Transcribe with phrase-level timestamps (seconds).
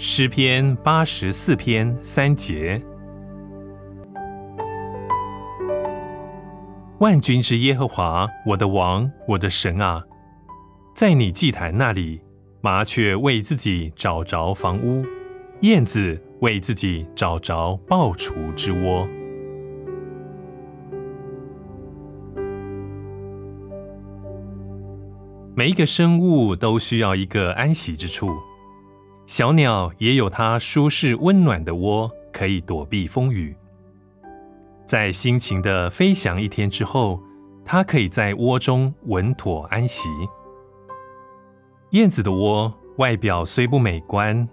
[0.00, 2.80] 诗篇八十四篇三节：
[7.00, 10.00] 万军之耶和华，我的王，我的神啊，
[10.94, 12.20] 在你祭坛那里，
[12.60, 15.04] 麻雀为自己找着房屋，
[15.62, 19.04] 燕子为自己找着抱雏之窝。
[25.56, 28.28] 每一个生物都需要一个安息之处。
[29.28, 33.54] 小鸟也有它舒适温暖的窝，可以躲避风雨。
[34.86, 37.20] 在辛勤的飞翔一天之后，
[37.62, 40.08] 它可以在窝中稳妥安息。
[41.90, 44.48] 燕子的窝外表虽不美观，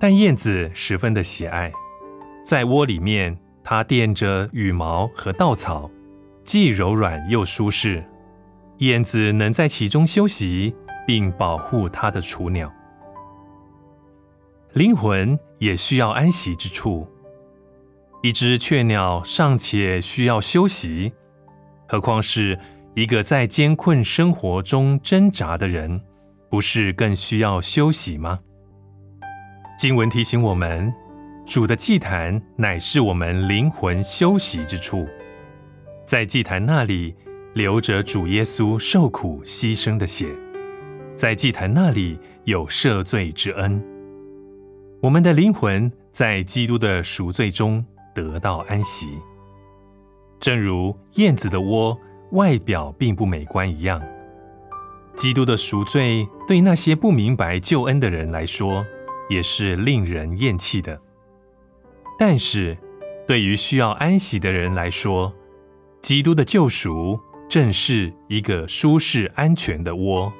[0.00, 1.72] 但燕子十分的喜爱。
[2.44, 5.88] 在窝里面，它垫着羽毛和稻草，
[6.42, 8.04] 既柔软又舒适。
[8.78, 10.74] 燕子能在其中休息，
[11.06, 12.68] 并保护它的雏鸟。
[14.74, 17.06] 灵魂也需要安息之处。
[18.22, 21.12] 一只雀鸟尚且需要休息，
[21.88, 22.58] 何况是
[22.94, 26.00] 一个在艰困生活中挣扎的人，
[26.50, 28.40] 不是更需要休息吗？
[29.78, 30.92] 经文提醒我们，
[31.46, 35.06] 主的祭坛乃是我们灵魂休息之处，
[36.04, 37.14] 在祭坛那里
[37.54, 40.26] 流着主耶稣受苦牺牲的血，
[41.16, 43.80] 在祭坛那里有赦罪之恩。
[45.00, 49.16] 我们的灵魂在基督的赎罪中得到安息，
[50.40, 51.96] 正如燕子的窝
[52.32, 54.02] 外表并不美观一样。
[55.14, 58.84] 基督的赎罪对那些不明白救恩的人来说，
[59.30, 61.00] 也是令人厌弃的。
[62.18, 62.76] 但是，
[63.24, 65.32] 对于需要安息的人来说，
[66.02, 70.32] 基督的救赎正是一个舒适安全的窝，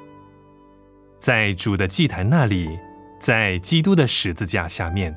[1.17, 2.77] 在主的祭坛那里。
[3.19, 5.15] 在基督的十字架下面，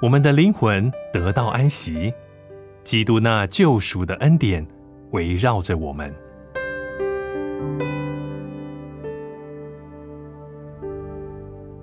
[0.00, 2.14] 我们的灵魂得到安息。
[2.84, 4.66] 基督那救赎的恩典
[5.10, 6.14] 围绕着我们。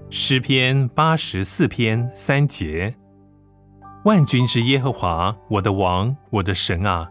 [0.09, 2.95] 诗篇八十四篇三节：
[4.05, 7.07] 万军之耶和华，我的王，我的神啊，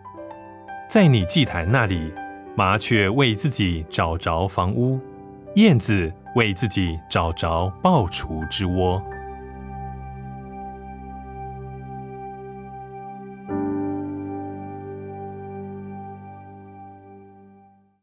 [0.88, 2.12] 在你祭坛那里，
[2.56, 4.98] 麻雀为自己找着房屋，
[5.56, 6.12] 燕子。
[6.36, 9.02] 为自己找着抱雏之窝。